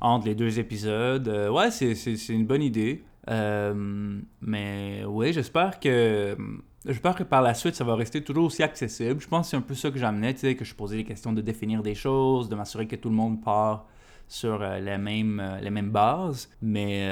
entre 0.00 0.26
les 0.26 0.34
deux 0.34 0.58
épisodes. 0.58 1.28
Euh, 1.28 1.48
ouais, 1.50 1.70
c'est 1.70 1.94
une 2.28 2.44
bonne 2.46 2.62
idée. 2.62 3.04
Euh, 3.28 4.20
mais 4.40 5.04
oui, 5.06 5.32
j'espère 5.32 5.80
que... 5.80 6.36
J'espère 6.84 7.16
que 7.16 7.24
par 7.24 7.42
la 7.42 7.54
suite, 7.54 7.74
ça 7.74 7.82
va 7.82 7.96
rester 7.96 8.22
toujours 8.22 8.44
aussi 8.44 8.62
accessible. 8.62 9.20
Je 9.20 9.26
pense 9.26 9.46
que 9.46 9.50
c'est 9.50 9.56
un 9.56 9.62
peu 9.62 9.74
ça 9.74 9.90
que 9.90 9.98
j'amenais, 9.98 10.34
tu 10.34 10.40
sais, 10.40 10.54
que 10.54 10.64
je 10.64 10.72
posais 10.74 10.96
des 10.96 11.04
questions 11.04 11.32
de 11.32 11.40
définir 11.40 11.82
des 11.82 11.96
choses, 11.96 12.48
de 12.48 12.54
m'assurer 12.54 12.86
que 12.86 12.94
tout 12.94 13.08
le 13.08 13.16
monde 13.16 13.42
part 13.42 13.86
sur 14.28 14.62
euh, 14.62 14.78
les, 14.78 14.96
mêmes, 14.96 15.40
euh, 15.40 15.58
les 15.60 15.70
mêmes 15.70 15.90
bases. 15.90 16.48
Mais 16.62 17.08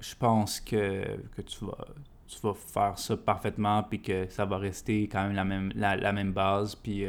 je 0.00 0.14
pense 0.16 0.60
que, 0.60 1.04
que 1.36 1.42
tu, 1.42 1.64
vas, 1.64 1.86
tu 2.26 2.40
vas 2.42 2.54
faire 2.54 2.98
ça 2.98 3.16
parfaitement, 3.16 3.84
puis 3.84 4.02
que 4.02 4.26
ça 4.28 4.44
va 4.44 4.58
rester 4.58 5.02
quand 5.08 5.22
même 5.22 5.36
la 5.36 5.44
même, 5.44 5.72
la, 5.76 5.96
la 5.96 6.12
même 6.12 6.32
base. 6.32 6.74
Puis, 6.74 7.04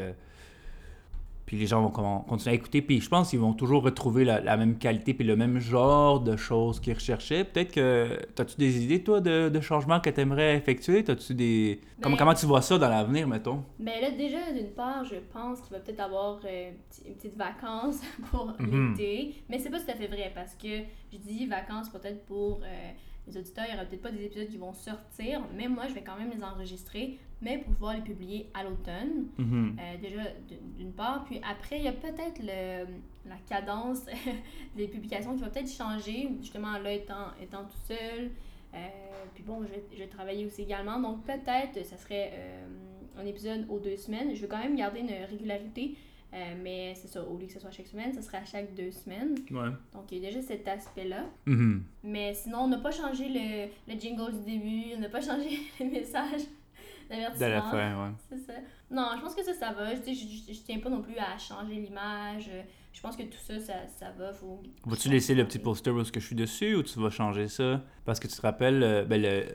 puis 1.50 1.57
les 1.57 1.66
gens 1.66 1.81
vont 1.81 1.90
comment- 1.90 2.19
continuer 2.19 2.51
à 2.51 2.56
écouter. 2.60 2.84
Puis 2.84 3.01
je 3.01 3.10
pense 3.10 3.31
qu'ils 3.31 3.40
vont 3.40 3.54
toujours 3.54 3.81
retrouver 3.81 4.24
la, 4.24 4.40
la 4.40 4.56
même 4.56 4.78
qualité, 4.78 5.16
puis 5.16 5.25
le 5.25 5.36
même 5.36 5.57
genre 5.57 6.19
de 6.19 6.36
choses 6.38 6.80
qu'ils 6.80 6.94
recherchaient. 6.94 7.44
Peut-être 7.44 7.72
que. 7.74 8.19
As-tu 8.40 8.56
des 8.57 8.84
idées, 8.84 9.04
toi, 9.04 9.19
de, 9.19 9.50
de 9.50 9.60
changements 9.60 10.00
que 10.00 10.12
tu 10.12 10.22
aimerais 10.22 10.56
effectuer? 10.57 11.04
As-tu 11.10 11.34
des. 11.34 11.81
Comment, 12.04 12.16
Ben- 12.16 12.19
comment 12.19 12.34
tu 12.36 12.46
vois 12.46 12.62
ça 12.62 12.78
dans 12.78 12.88
l'avenir, 12.88 13.28
mettons? 13.28 13.63
Ben 13.80 14.00
là, 14.00 14.12
déjà, 14.12 14.51
d'une 14.56 14.69
part, 14.69 15.04
je 15.06 15.16
pense 15.34 15.60
qu'il 15.62 15.72
va 15.72 15.80
peut-être 15.80 16.01
avoir 16.01 16.40
euh, 16.46 16.69
une 17.07 17.16
petite 17.16 17.36
vacance 17.36 18.00
pour 18.31 18.54
Mhm. 18.60 18.92
l'été. 18.95 19.34
Mais 19.50 19.57
c'est 19.57 19.72
pas 19.72 19.80
tout 19.80 19.90
à 19.90 19.95
fait 19.95 20.06
vrai 20.07 20.31
parce 20.36 20.54
que 20.54 20.68
je 21.12 21.18
dis 21.18 21.48
vacances 21.48 21.90
peut-être 21.90 22.25
pour 22.28 22.60
euh, 22.63 22.92
les 23.28 23.38
auditeurs. 23.38 23.66
Il 23.68 23.74
y 23.74 23.75
aura 23.75 23.86
peut-être 23.86 24.04
pas 24.04 24.12
des 24.12 24.24
épisodes 24.25 24.50
qui 24.50 24.57
vont 24.57 24.74
sortir, 24.74 25.42
mais 25.57 25.68
moi, 25.68 25.86
je 25.90 25.95
vais 25.95 26.04
quand 26.04 26.16
même 26.16 26.30
les 26.30 26.44
enregistrer, 26.44 27.18
mais 27.42 27.60
pour 27.60 27.74
pouvoir 27.74 27.96
les 27.96 28.02
publier 28.02 28.50
à 28.54 28.64
l'automne. 28.64 29.28
Mhm. 29.38 29.78
Euh, 29.80 29.98
déjà, 30.02 30.22
d'une 30.78 30.92
part. 30.92 31.24
Puis 31.26 31.40
après, 31.50 31.78
il 31.78 31.84
y 31.84 31.88
a 31.88 31.94
peut-être 31.94 32.40
le, 32.40 32.86
la 33.30 33.38
cadence 33.48 34.06
des 34.76 34.88
publications 34.88 35.36
qui 35.36 35.42
va 35.42 35.50
peut-être 35.50 35.72
changer, 35.72 36.30
justement 36.42 36.78
là 36.80 36.92
étant, 36.92 37.28
étant 37.42 37.64
tout 37.64 37.88
seul. 37.88 38.32
Euh, 38.74 38.78
puis 39.34 39.44
bon, 39.44 39.64
je 39.64 39.70
vais, 39.70 39.84
je 39.94 39.98
vais 40.00 40.08
travailler 40.08 40.46
aussi 40.46 40.64
également. 40.64 41.00
Donc 41.00 41.24
peut-être, 41.24 41.86
ça 41.86 41.98
serait 41.98 42.32
euh, 42.34 42.68
un 43.18 43.26
épisode 43.26 43.66
aux 43.70 43.80
deux 43.80 43.98
semaines. 43.98 44.36
Je 44.36 44.42
veux 44.42 44.48
quand 44.48 44.60
même 44.60 44.76
garder 44.76 45.00
une 45.00 45.12
régularité. 45.30 45.96
mais 46.62 46.94
c'est 46.96 47.08
ça, 47.08 47.24
au 47.24 47.38
lieu 47.38 47.48
que 47.48 47.54
ce 47.54 47.60
soit 47.60 47.72
chaque 47.72 47.88
semaine, 47.88 48.14
ça 48.14 48.22
serait 48.22 48.38
à 48.38 48.46
chaque 48.46 48.76
deux 48.76 48.92
semaines. 48.92 49.36
Ouais. 49.50 49.70
Donc 49.94 50.12
il 50.12 50.20
y 50.20 50.26
a 50.26 50.30
déjà 50.30 50.42
cet 50.42 50.68
aspect-là. 50.68 51.24
Mhm. 51.46 51.84
Mais 52.04 52.34
sinon, 52.34 52.64
on 52.64 52.68
n'a 52.68 52.80
pas 52.80 52.92
changé 52.92 53.30
le, 53.30 53.92
le 53.92 54.00
jingle 54.00 54.34
du 54.34 54.44
début, 54.52 54.94
on 54.98 55.00
n'a 55.00 55.10
pas 55.10 55.22
changé 55.22 55.58
les 55.80 55.86
messages 55.86 56.44
De 57.10 57.16
d'avertissement. 57.16 57.48
la 57.50 57.62
fin, 57.64 58.04
ouais. 58.06 58.12
C'est 58.30 58.38
ça. 58.40 58.54
Non, 58.92 59.10
je 59.18 59.22
pense 59.22 59.36
que 59.36 59.44
ça, 59.44 59.54
ça 59.54 59.72
va. 59.72 59.96
Je, 59.96 60.02
je, 60.54 60.60
tiens 60.66 60.80
pas 60.80 60.90
non 60.90 61.02
plus 61.02 61.18
à 61.18 61.38
changer 61.38 61.76
l'image. 61.76 62.50
Je 62.94 63.02
pense 63.02 63.16
que 63.16 63.24
tout 63.24 63.38
ça, 63.40 63.60
ça, 63.60 63.74
ça 63.88 64.12
va. 64.18 64.34
Faut... 64.34 64.62
Vas-tu 64.86 65.10
laisser 65.10 65.36
le 65.36 65.46
petit 65.46 65.60
poster 65.60 65.92
où 65.92 66.04
que 66.04 66.20
je 66.20 66.26
suis 66.26 66.36
dessus 66.36 66.76
ou 66.76 66.84
tu 66.84 67.00
vas 67.00 67.10
changer 67.10 67.48
ça? 67.48 67.82
Parce 68.06 68.20
que 68.20 68.28
tu 68.28 68.36
te 68.36 68.42
rappelles, 68.42 68.84
euh, 68.84 69.06
ben 69.06 69.22
le. 69.22 69.46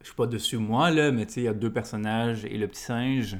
Je 0.00 0.06
suis 0.06 0.16
pas 0.16 0.26
dessus 0.26 0.56
moi, 0.56 0.90
là, 0.90 1.12
mais 1.12 1.26
tu 1.26 1.34
sais, 1.34 1.40
il 1.42 1.44
y 1.44 1.48
a 1.48 1.54
deux 1.54 1.72
personnages 1.72 2.44
et 2.44 2.58
le 2.58 2.66
petit 2.66 2.82
singe. 2.82 3.36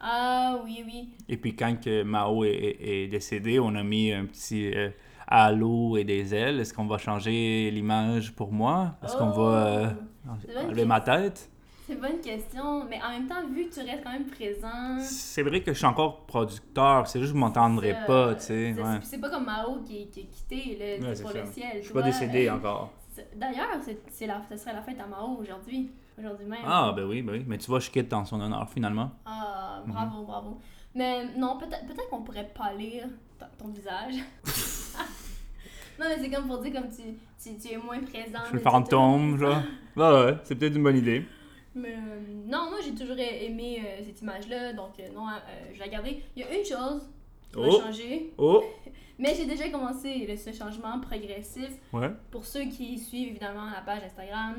Ah 0.00 0.58
oui, 0.64 0.82
oui. 0.84 1.10
Et 1.28 1.36
puis 1.36 1.54
quand 1.54 1.80
que 1.80 2.02
Mao 2.02 2.44
est, 2.44 2.50
est- 2.50 3.04
est 3.04 3.08
décédé, 3.08 3.60
on 3.60 3.74
a 3.76 3.82
mis 3.82 4.12
un 4.12 4.24
petit 4.26 4.72
euh, 4.74 4.90
halo 5.28 5.96
et 5.96 6.04
des 6.04 6.34
ailes. 6.34 6.58
Est-ce 6.60 6.74
qu'on 6.74 6.86
va 6.86 6.98
changer 6.98 7.70
l'image 7.70 8.32
pour 8.34 8.52
moi? 8.52 8.96
Est-ce 9.04 9.16
qu'on 9.16 9.30
va 9.30 9.42
euh, 9.42 9.90
Oh, 10.28 10.32
bonne 10.46 10.66
enlever 10.66 10.84
ma 10.84 11.00
tête? 11.00 11.50
C'est 11.90 11.96
une 11.96 12.02
bonne 12.02 12.20
question. 12.20 12.84
Mais 12.84 13.00
en 13.02 13.10
même 13.10 13.26
temps, 13.26 13.44
vu 13.52 13.66
que 13.68 13.74
tu 13.74 13.80
restes 13.80 14.04
quand 14.04 14.12
même 14.12 14.26
présent. 14.26 14.98
C'est 15.00 15.42
vrai 15.42 15.60
que 15.60 15.72
je 15.72 15.76
suis 15.78 15.86
encore 15.86 16.20
producteur, 16.24 17.08
c'est 17.08 17.18
juste 17.18 17.32
que 17.32 17.36
je 17.38 17.40
m'entendrai 17.40 17.96
pas, 18.06 18.34
tu 18.36 18.42
sais. 18.42 18.74
c'est- 18.76 19.16
Ouais. 19.16 19.20
Pas 19.20 19.28
comme 19.30 19.44
Mao 19.44 19.78
qui, 19.84 20.06
qui 20.08 20.20
est 20.20 20.24
quitté 20.26 20.98
là, 21.00 21.08
Ouais, 21.08 21.20
pour 21.20 21.32
ça. 21.32 21.40
le 21.40 21.46
ciel. 21.50 21.78
Je 21.80 21.84
suis 21.86 21.92
pas 21.92 22.02
décédé 22.02 22.48
encore. 22.48 22.92
D'ailleurs, 23.34 23.66
c'est, 24.08 24.26
la, 24.28 24.40
ce 24.48 24.56
serait 24.56 24.72
la 24.72 24.82
fête 24.82 25.00
à 25.00 25.06
Mao 25.06 25.36
aujourd'hui. 25.40 25.90
Aujourd'hui 26.16 26.46
même. 26.46 26.60
Ah, 26.64 26.92
ben 26.94 27.04
oui, 27.06 27.22
ben 27.22 27.32
oui. 27.32 27.44
Mais 27.46 27.58
tu 27.58 27.66
vois, 27.66 27.80
je 27.80 27.90
quitte 27.90 28.12
en 28.12 28.24
son 28.24 28.40
honneur 28.40 28.68
finalement. 28.70 29.10
Ah, 29.26 29.82
Mhm. 29.84 29.92
bravo, 29.92 30.22
bravo. 30.24 30.58
Mais 30.94 31.24
non, 31.36 31.58
peut-être 31.58 31.86
peut 31.86 31.94
qu'on 32.08 32.22
pourrait 32.22 32.50
pas 32.54 32.72
lire 32.72 33.06
ton, 33.38 33.46
ton 33.58 33.68
visage. 33.72 34.14
non, 35.98 36.06
mais 36.08 36.18
c'est 36.20 36.30
comme 36.30 36.46
pour 36.46 36.58
dire 36.58 36.72
comme 36.72 36.88
tu, 36.88 37.02
tu, 37.42 37.58
tu 37.58 37.74
es 37.74 37.76
moins 37.76 37.98
présent. 38.00 38.38
Je 38.44 38.48
suis 38.48 38.52
le 38.52 38.58
mais 38.58 38.58
tu- 38.58 38.62
fantôme, 38.62 39.38
genre. 39.38 39.62
Ouais, 39.96 40.10
ouais, 40.24 40.36
c'est 40.44 40.54
peut-être 40.54 40.76
une 40.76 40.82
bonne 40.84 40.96
idée. 40.98 41.26
Mais 41.74 41.94
euh, 41.94 42.20
non, 42.46 42.68
moi 42.70 42.78
j'ai 42.84 42.92
toujours 42.94 43.16
aimé 43.18 43.80
euh, 43.84 44.02
cette 44.04 44.20
image-là, 44.22 44.72
donc 44.72 44.98
euh, 44.98 45.08
non, 45.14 45.26
je 45.72 45.78
vais 45.78 45.84
la 45.86 45.88
garder. 45.88 46.22
Il 46.36 46.42
y 46.42 46.44
a 46.44 46.48
une 46.58 46.64
chose 46.64 47.08
qui 47.52 47.58
Oh. 47.58 47.62
va 47.62 47.84
changer, 47.86 48.32
Oh! 48.38 48.62
mais 49.18 49.34
j'ai 49.34 49.46
déjà 49.46 49.68
commencé 49.68 50.26
le- 50.28 50.36
ce 50.36 50.52
changement 50.52 50.98
progressif. 51.00 51.70
Ouais. 51.92 52.10
Pour 52.30 52.44
ceux 52.44 52.64
qui 52.64 52.98
suivent 52.98 53.28
évidemment 53.30 53.66
la 53.74 53.80
page 53.82 54.02
Instagram, 54.04 54.56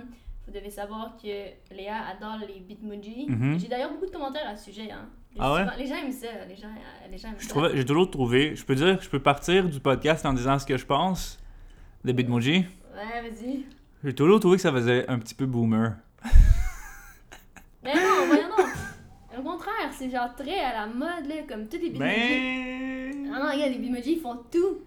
vous 0.48 0.54
devez 0.54 0.70
savoir 0.70 1.16
que 1.22 1.74
Léa 1.76 1.98
adore 2.16 2.40
les 2.48 2.60
bitmojis. 2.62 3.28
Mhm. 3.30 3.60
J'ai 3.60 3.68
d'ailleurs 3.68 3.92
beaucoup 3.92 4.06
de 4.08 4.12
commentaires 4.12 4.48
à 4.48 4.56
ce 4.56 4.66
sujet. 4.72 4.90
Hein. 4.92 5.08
Ah 5.40 5.54
ouais? 5.54 5.60
Souvent- 5.64 5.78
Les 5.78 5.88
gens 5.88 5.96
aiment 5.96 6.12
ça. 6.12 6.28
Les 6.48 6.56
gens, 6.56 6.68
les 7.10 7.18
gens 7.18 7.30
aiment 7.30 7.76
j'ai 7.76 7.86
toujours 7.86 8.10
trouvé. 8.12 8.56
Je 8.56 8.66
peux 8.66 8.76
dire, 8.76 9.02
je 9.02 9.10
peux 9.10 9.22
partir 9.22 9.70
du 9.70 9.80
podcast 9.80 10.26
en 10.26 10.34
disant 10.34 10.58
ce 10.60 10.66
que 10.66 10.76
je 10.78 10.86
pense 10.86 11.40
de 12.04 12.12
Bitmoji. 12.12 12.66
Ouais, 12.94 13.22
vas-y. 13.30 13.66
J'ai 14.04 14.14
toujours 14.16 14.40
trouvé 14.42 14.56
que 14.58 14.62
ça 14.62 14.72
faisait 14.72 15.08
un 15.10 15.20
petit 15.20 15.36
peu 15.36 15.46
boomer. 15.46 15.96
Mais 17.84 17.94
non, 17.96 18.26
voyons 18.28 18.50
non. 18.50 19.40
Au 19.40 19.44
contraire, 19.44 19.91
c'est 20.02 20.10
genre 20.10 20.34
très 20.36 20.60
à 20.60 20.74
la 20.74 20.88
mode, 20.88 21.28
là, 21.28 21.36
comme 21.48 21.68
tous 21.68 21.78
les 21.78 21.90
bitmojis. 21.90 22.12
Ben. 22.16 23.32
Ah 23.34 23.40
non, 23.44 23.52
regarde, 23.52 23.72
les 23.72 23.78
bitmojis, 23.80 24.14
ils 24.14 24.20
font 24.20 24.38
tout. 24.52 24.80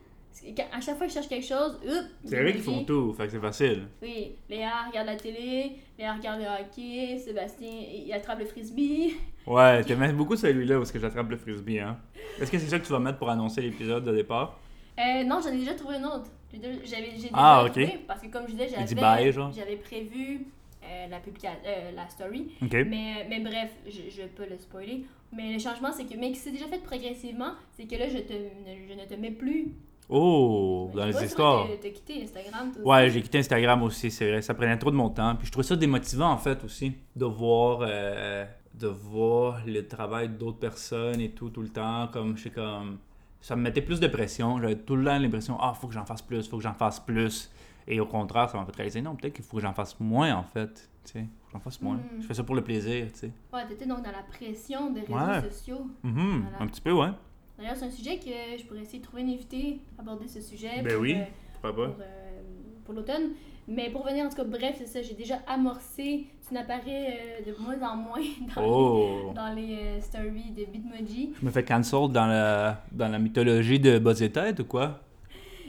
À 0.73 0.81
chaque 0.81 0.97
fois 0.99 1.07
que 1.07 1.11
je 1.11 1.15
cherche 1.15 1.29
quelque 1.29 1.47
chose, 1.47 1.79
hop, 1.87 2.05
C'est 2.25 2.43
vrai 2.43 2.53
qu'ils 2.53 2.63
font 2.63 2.85
tout, 2.85 3.15
fait 3.15 3.27
que 3.27 3.33
c'est 3.33 3.39
facile. 3.41 3.87
Oui, 4.03 4.33
Léa 4.51 4.89
regarde 4.89 5.07
la 5.07 5.17
télé, 5.17 5.73
Léa 5.99 6.13
regarde 6.15 6.41
le 6.41 6.47
hockey, 6.47 7.17
Sébastien, 7.19 7.71
il 7.71 8.13
attrape 8.13 8.41
le 8.41 8.45
frisbee. 8.45 9.15
Ouais, 9.47 9.83
t'aimes 9.85 10.13
beaucoup 10.13 10.37
celui-là 10.37 10.77
parce 10.79 10.91
que 10.91 10.99
j'attrape 10.99 11.31
le 11.31 11.37
frisbee, 11.37 11.79
hein. 11.79 11.97
Est-ce 12.41 12.51
que 12.51 12.59
c'est 12.59 12.67
ça 12.67 12.79
que 12.79 12.85
tu 12.85 12.93
vas 12.93 12.99
mettre 12.99 13.19
pour 13.19 13.31
annoncer 13.31 13.63
l'épisode 13.63 14.05
de 14.05 14.13
départ? 14.13 14.59
Euh, 14.99 15.23
non, 15.25 15.41
j'en 15.43 15.51
ai 15.53 15.59
déjà 15.59 15.75
trouvé 15.75 15.97
un 15.97 16.05
autre. 16.05 16.31
J'ai 16.53 16.59
déjà, 16.59 16.79
j'avais- 16.85 17.11
j'ai 17.13 17.17
déjà 17.29 17.29
Ah, 17.33 17.63
ok. 17.65 17.71
trouvé, 17.73 17.99
parce 18.07 18.21
que 18.21 18.27
comme 18.29 18.43
je 18.47 18.53
disais, 18.53 18.69
j'avais, 18.69 19.33
j'avais 19.55 19.77
prévu 19.77 20.47
euh, 20.85 21.09
la, 21.09 21.19
publica- 21.21 21.59
euh, 21.67 21.91
la 21.95 22.09
story. 22.09 22.53
Mais, 22.85 23.27
mais 23.29 23.41
bref, 23.41 23.71
je, 23.87 24.11
je 24.11 24.23
vais 24.23 24.29
pas 24.29 24.47
le 24.47 24.59
spoiler. 24.59 25.05
Mais 25.33 25.53
le 25.53 25.59
changement, 25.59 25.91
c'est 25.93 26.05
que, 26.05 26.17
mais 26.19 26.33
c'est 26.35 26.53
déjà 26.53 26.67
fait 26.67 26.83
progressivement, 26.83 27.53
c'est 27.77 27.87
que 27.87 27.97
là, 27.97 28.09
je, 28.09 28.19
te, 28.19 28.33
ne- 28.33 28.89
je 28.89 28.95
ne 28.95 29.05
te 29.07 29.15
mets 29.21 29.31
plus. 29.33 29.73
Oh, 30.09 30.91
dans 30.95 31.07
les 31.07 31.25
histoires. 31.25 31.67
toi, 31.67 31.77
T'as 31.81 31.89
quitté 31.89 32.23
Instagram, 32.23 32.71
toi 32.73 32.83
Ouais, 32.85 33.11
j'ai 33.11 33.23
quitté 33.23 33.39
Instagram 33.39 33.83
aussi, 33.83 34.11
c'est 34.11 34.29
vrai. 34.31 34.43
Ça 34.43 34.53
prenait 34.55 34.77
trop 34.79 34.91
de 34.91 34.97
mon 34.97 35.09
temps. 35.09 35.35
Puis 35.37 35.47
je 35.47 35.53
trouvais 35.53 35.67
ça 35.67 35.77
démotivant, 35.77 36.31
en 36.31 36.37
fait, 36.37 36.63
aussi, 36.63 36.93
de 37.17 37.25
voir, 37.25 37.79
euh, 37.83 38.45
de 38.75 38.87
voir 38.87 39.63
le 39.67 39.87
travail 39.89 40.29
d'autres 40.29 40.59
personnes 40.59 41.21
et 41.21 41.31
tout, 41.31 41.49
tout 41.49 41.63
le 41.63 41.71
temps. 41.71 42.09
Comme, 42.13 42.37
je 42.37 42.43
sais, 42.45 42.51
comme. 42.51 42.99
Ça 43.41 43.57
me 43.57 43.63
mettait 43.63 43.83
plus 43.83 43.99
de 44.01 44.07
pression. 44.07 44.59
J'avais 44.61 44.77
tout 44.77 44.97
le 44.97 45.05
temps 45.05 45.19
l'impression, 45.19 45.57
ah, 45.61 45.73
faut 45.75 45.87
que 45.87 45.95
j'en 45.95 46.05
fasse 46.07 46.23
plus, 46.23 46.49
faut 46.49 46.57
que 46.59 46.63
j'en 46.63 46.73
fasse 46.75 47.01
plus. 47.01 47.51
Et 47.87 48.01
au 48.01 48.07
contraire, 48.07 48.49
ça 48.49 48.59
m'a 48.59 48.65
fait 48.65 48.77
réaliser, 48.77 49.03
non, 49.03 49.15
peut-être 49.15 49.35
qu'il 49.35 49.45
faut 49.45 49.57
que 49.59 49.63
j'en 49.63 49.75
fasse 49.75 49.99
moins, 50.01 50.35
en 50.35 50.43
fait. 50.43 50.89
Tu 51.05 51.13
sais, 51.13 51.19
faut 51.21 51.47
que 51.47 51.53
j'en 51.53 51.61
fasse 51.61 51.81
moins. 51.83 51.97
Mm. 51.97 52.21
Je 52.23 52.27
fais 52.27 52.35
ça 52.35 52.43
pour 52.43 52.55
le 52.55 52.63
plaisir, 52.65 53.07
tu 53.13 53.19
sais. 53.19 53.31
Ouais, 53.53 53.67
t'étais 53.69 53.85
donc 53.87 53.99
dans 54.03 54.11
la 54.13 54.23
pression 54.23 54.91
des 54.91 55.01
réseaux 55.03 55.15
Ouais. 55.15 55.43
sociaux. 55.43 55.87
Mhm, 56.03 56.41
Voilà. 56.49 56.63
Un 56.63 56.67
petit 56.67 56.81
peu, 56.81 56.93
ouais. 56.93 57.11
D'ailleurs, 57.59 57.77
c'est 57.77 57.85
un 57.85 57.91
sujet 57.91 58.19
que 58.19 58.59
je 58.59 58.65
pourrais 58.65 58.81
essayer 58.81 58.99
de 59.01 59.05
trouver 59.05 59.23
un 59.23 59.29
invité, 59.29 59.81
aborder 59.99 60.27
ce 60.29 60.41
sujet. 60.41 60.81
Ben 60.83 60.95
pour, 60.95 61.03
oui. 61.03 61.15
euh, 61.17 61.25
Pourquoi 61.61 61.73
pour, 61.75 61.95
euh, 62.01 62.41
pour 62.85 62.95
l'automne. 62.95 63.31
Mais 63.69 63.89
pour 63.91 64.05
venir, 64.05 64.27
en 64.27 64.29
tout 64.29 64.37
cas, 64.37 64.45
bref, 64.45 64.75
c'est 64.79 64.87
ça, 64.87 65.01
j'ai 65.03 65.15
déjà 65.15 65.37
amorcé. 65.47 66.27
Tu 66.47 66.53
n'apparais 66.55 67.41
euh, 67.47 67.51
de 67.53 67.63
moins 67.63 67.81
en 67.91 67.97
moins 67.97 68.21
dans, 68.57 68.63
Oh! 68.65 69.33
dans 69.35 69.55
les 69.55 69.77
euh, 69.79 70.01
stories 70.01 70.51
de 70.57 70.65
Bitmoji. 70.65 71.33
Je 71.41 71.47
me 71.47 71.51
fais 71.51 71.65
cancel 71.65 72.09
dans 72.11 72.27
la, 72.27 72.83
dans 72.93 73.09
la 73.09 73.19
mythologie 73.19 73.79
de 73.79 73.99
Buzz 73.99 74.23
et 74.23 74.33
Tête 74.33 74.61
ou 74.61 74.65
quoi? 74.65 75.01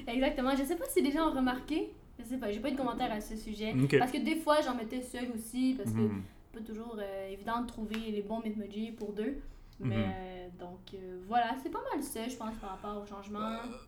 Exactement. 0.07 0.51
Je 0.57 0.63
sais 0.63 0.75
pas 0.75 0.85
si 0.89 1.01
les 1.01 1.11
gens 1.11 1.29
ont 1.29 1.35
remarqué. 1.35 1.91
Je 2.19 2.23
sais 2.23 2.37
pas, 2.37 2.51
j'ai 2.51 2.59
pas 2.59 2.69
eu 2.69 2.73
de 2.73 2.77
commentaire 2.77 3.11
à 3.11 3.19
ce 3.21 3.35
sujet. 3.35 3.73
Parce 3.99 4.11
que 4.11 4.23
des 4.23 4.35
fois, 4.37 4.57
j'en 4.63 4.75
mettais 4.75 5.01
seule 5.01 5.29
aussi, 5.35 5.75
parce 5.77 5.91
que 5.91 5.99
Mhm. 6.01 6.21
c'est 6.53 6.59
pas 6.59 6.65
toujours 6.65 6.95
euh, 6.97 7.29
évident 7.31 7.61
de 7.61 7.67
trouver 7.67 7.97
les 8.11 8.21
bons 8.21 8.39
Bitmoji 8.39 8.91
pour 8.91 9.11
deux. 9.13 9.37
Mais 9.81 9.97
Mhm. 9.97 10.03
euh, 10.03 10.47
donc 10.57 10.79
euh, 10.93 11.17
voilà, 11.27 11.47
c'est 11.61 11.69
pas 11.69 11.81
mal 11.93 12.01
ça, 12.01 12.21
je 12.29 12.35
pense, 12.37 12.55
par 12.61 12.69
rapport 12.69 13.03
au 13.03 13.05
changement. 13.05 13.39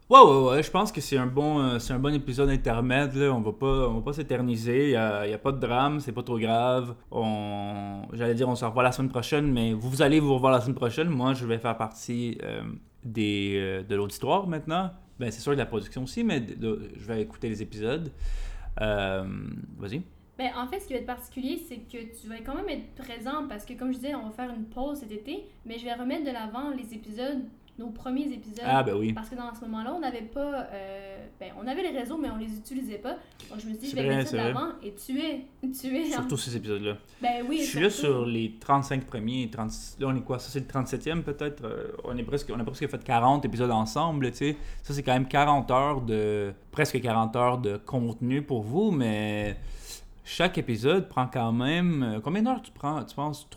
Ouais, 0.09 0.19
ouais, 0.19 0.49
ouais, 0.49 0.61
je 0.63 0.69
pense 0.69 0.91
que 0.91 0.99
c'est 0.99 1.17
un 1.17 1.27
bon, 1.27 1.79
c'est 1.79 1.93
un 1.93 1.99
bon 1.99 2.13
épisode 2.13 2.49
intermède. 2.49 3.13
Là. 3.15 3.31
On 3.33 3.39
va 3.39 3.53
pas, 3.53 3.87
on 3.87 3.93
va 3.93 4.01
pas 4.01 4.11
s'éterniser. 4.11 4.87
Il 4.87 4.89
n'y 4.89 4.95
a, 4.97 5.25
y 5.27 5.33
a 5.33 5.37
pas 5.37 5.53
de 5.53 5.59
drame, 5.59 6.01
c'est 6.01 6.11
pas 6.11 6.23
trop 6.23 6.37
grave. 6.37 6.93
On, 7.09 8.01
j'allais 8.11 8.35
dire, 8.35 8.49
on 8.49 8.55
se 8.55 8.65
revoit 8.65 8.83
la 8.83 8.91
semaine 8.91 9.09
prochaine, 9.09 9.49
mais 9.49 9.71
vous, 9.71 9.89
vous 9.89 10.01
allez 10.01 10.19
vous 10.19 10.33
revoir 10.33 10.51
la 10.51 10.59
semaine 10.59 10.75
prochaine. 10.75 11.07
Moi, 11.07 11.33
je 11.33 11.45
vais 11.45 11.57
faire 11.57 11.77
partie 11.77 12.37
des, 13.05 13.83
de 13.87 13.95
l'auditoire 13.95 14.45
maintenant. 14.47 14.91
Ben, 15.19 15.31
c'est 15.31 15.41
sûr 15.41 15.53
de 15.53 15.57
la 15.57 15.65
production 15.65 16.03
aussi, 16.03 16.23
mais 16.23 16.45
je 16.61 17.05
vais 17.05 17.21
écouter 17.21 17.49
les 17.49 17.61
épisodes. 17.61 18.11
Euh, 18.81 19.25
vas-y. 19.77 20.03
Ben, 20.37 20.51
en 20.55 20.67
fait, 20.67 20.79
ce 20.79 20.87
qui 20.87 20.93
va 20.93 20.99
être 20.99 21.07
particulier, 21.07 21.59
c'est 21.67 21.77
que 21.77 21.97
tu 22.19 22.27
vas 22.27 22.37
quand 22.45 22.53
même 22.53 22.69
être 22.69 22.93
présent 22.95 23.47
parce 23.49 23.65
que, 23.65 23.73
comme 23.73 23.91
je 23.91 23.97
disais, 23.97 24.13
on 24.13 24.29
va 24.29 24.31
faire 24.31 24.53
une 24.53 24.65
pause 24.65 24.99
cet 24.99 25.11
été, 25.11 25.45
mais 25.65 25.79
je 25.79 25.85
vais 25.85 25.93
remettre 25.93 26.25
de 26.25 26.31
l'avant 26.31 26.69
les 26.69 26.93
épisodes, 26.93 27.43
nos 27.79 27.89
premiers 27.89 28.25
épisodes. 28.33 28.65
Ah, 28.65 28.81
ben 28.83 28.95
oui. 28.95 29.13
Parce 29.13 29.29
que 29.29 29.35
dans 29.35 29.53
ce 29.53 29.61
moment-là, 29.61 29.93
on 29.95 29.99
n'avait 29.99 30.21
pas. 30.23 30.65
euh, 30.71 31.17
ben, 31.39 31.51
on 31.61 31.67
avait 31.67 31.83
les 31.83 31.97
réseaux, 31.97 32.17
mais 32.17 32.29
on 32.29 32.37
les 32.37 32.51
utilisait 32.57 32.97
pas. 32.97 33.13
Donc, 33.49 33.59
je 33.59 33.65
me 33.67 33.71
suis 33.71 33.77
dit, 33.77 33.89
je 33.91 33.95
vais 33.95 34.05
vrai, 34.05 34.15
mettre 34.17 34.31
ça 34.31 34.37
l'avant 34.37 34.69
et 34.83 34.93
tu 34.95 35.19
es. 35.19 35.45
Tu 35.79 35.95
es. 35.95 36.07
en- 36.13 36.17
Surtout 36.21 36.37
ces 36.37 36.55
épisodes-là. 36.55 36.97
Ben 37.21 37.45
oui, 37.47 37.59
Je 37.59 37.65
suis 37.65 37.79
là 37.81 37.89
sur 37.89 38.25
les 38.25 38.55
35 38.59 39.05
premiers. 39.05 39.49
30... 39.51 39.69
Là, 39.99 40.07
on 40.07 40.15
est 40.15 40.21
quoi? 40.21 40.39
Ça, 40.39 40.49
c'est 40.49 40.59
le 40.59 40.65
37e 40.65 41.21
peut-être? 41.23 41.63
Euh, 41.65 41.91
on, 42.03 42.17
est 42.17 42.23
presque... 42.23 42.51
on 42.55 42.59
a 42.59 42.63
presque 42.63 42.87
fait 42.89 43.03
40 43.03 43.45
épisodes 43.45 43.71
ensemble. 43.71 44.31
Tu 44.31 44.37
sais. 44.37 44.57
Ça, 44.83 44.93
c'est 44.93 45.03
quand 45.03 45.13
même 45.13 45.27
40 45.27 45.69
heures 45.71 46.01
de. 46.01 46.53
Presque 46.71 46.99
40 47.01 47.35
heures 47.35 47.57
de 47.57 47.77
contenu 47.77 48.41
pour 48.41 48.61
vous, 48.63 48.91
mais 48.91 49.57
chaque 50.23 50.57
épisode 50.57 51.07
prend 51.09 51.27
quand 51.27 51.51
même. 51.51 52.03
euh, 52.03 52.19
Combien 52.23 52.41
d'heures 52.43 52.61
tu 52.61 52.71
prends 52.71 53.03
Tu 53.03 53.15
penses 53.15 53.47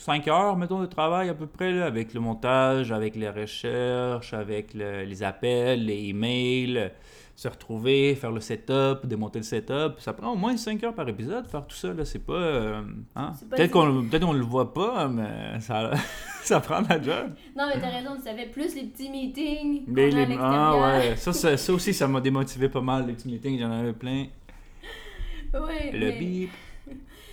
5 0.00 0.26
heures, 0.28 0.56
mettons, 0.56 0.80
de 0.80 0.86
travail 0.86 1.28
à 1.28 1.34
peu 1.34 1.46
près, 1.46 1.72
là, 1.72 1.84
avec 1.86 2.14
le 2.14 2.20
montage, 2.20 2.90
avec 2.90 3.14
les 3.16 3.28
recherches, 3.28 4.32
avec 4.32 4.72
le- 4.74 5.04
les 5.04 5.22
appels, 5.22 5.84
les 5.84 6.08
emails, 6.08 6.90
se 7.36 7.48
retrouver, 7.48 8.14
faire 8.14 8.32
le 8.32 8.40
setup, 8.40 9.04
démonter 9.06 9.38
le 9.40 9.44
setup. 9.44 9.94
Ça 9.98 10.12
prend 10.14 10.32
au 10.32 10.36
moins 10.36 10.56
5 10.56 10.82
heures 10.84 10.94
par 10.94 11.06
épisode, 11.08 11.46
faire 11.50 11.66
tout 11.66 11.76
ça, 11.76 11.92
là, 11.92 12.04
c'est 12.06 12.18
pas... 12.24 12.32
euh, 12.32 12.80
hein? 13.14 13.32
Pas 13.50 13.56
Peut-être 13.56 13.70
qu'on 13.72 14.02
peut 14.10 14.18
le 14.32 14.42
voit 14.42 14.72
pas, 14.72 15.06
mais 15.08 15.60
ça, 15.60 15.90
ça 16.42 16.60
prend 16.60 16.80
la 16.88 17.00
job. 17.00 17.30
Non, 17.56 17.64
mais 17.68 17.80
t'as 17.80 17.90
raison, 17.90 18.16
tu 18.16 18.22
savais 18.22 18.46
plus 18.46 18.74
les 18.74 18.84
petits 18.84 19.10
meetings. 19.10 19.84
à 20.16 20.26
ah 20.40 20.98
ouais, 20.98 21.16
ça, 21.16 21.32
ça, 21.34 21.56
ça 21.58 21.72
aussi, 21.74 21.92
ça 21.92 22.08
m'a 22.08 22.20
démotivé 22.22 22.68
pas 22.70 22.80
mal, 22.80 23.06
les 23.06 23.12
petits 23.12 23.28
meetings, 23.28 23.58
j'en 23.60 23.70
avais 23.70 23.92
plein. 23.92 24.26
Ouais, 25.52 25.90
Le 25.92 25.98
mais- 26.06 26.18
bip. 26.18 26.50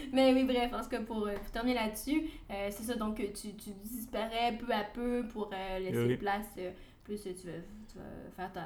Mais 0.13 0.33
oui, 0.33 0.43
bref, 0.43 0.71
en 0.73 0.81
tout 0.81 0.89
cas, 0.89 1.01
pour, 1.01 1.25
euh, 1.27 1.33
pour 1.35 1.51
terminer 1.51 1.75
là-dessus, 1.75 2.23
euh, 2.51 2.67
c'est 2.71 2.83
ça, 2.83 2.95
donc 2.95 3.19
euh, 3.19 3.27
tu, 3.33 3.53
tu 3.55 3.69
disparais 3.83 4.57
peu 4.59 4.71
à 4.73 4.83
peu 4.83 5.25
pour 5.31 5.49
euh, 5.53 5.79
laisser 5.79 6.05
Oui. 6.05 6.17
place. 6.17 6.47
euh, 6.57 6.71
plus 7.03 7.21
tu 7.23 7.29
vas, 7.29 7.53
tu 7.89 7.97
vas 7.97 8.03
faire 8.35 8.51
ta, 8.51 8.65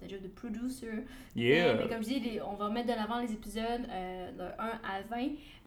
ta 0.00 0.08
job 0.08 0.22
de 0.22 0.28
producer. 0.28 0.88
Yeah. 1.36 1.74
Mais, 1.74 1.82
mais 1.84 1.88
comme 1.90 2.02
je 2.02 2.08
dis, 2.08 2.20
les- 2.20 2.40
on 2.40 2.54
va 2.54 2.70
mettre 2.70 2.88
de 2.88 2.94
l'avant 2.94 3.20
les 3.20 3.30
épisodes 3.32 3.82
de 3.82 4.42
1 4.42 4.46
à 4.82 5.02
20. 5.10 5.16